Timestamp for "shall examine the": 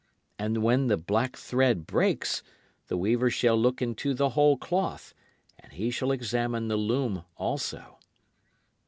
5.91-6.75